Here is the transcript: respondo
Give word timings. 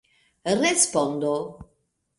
respondo 0.61 1.35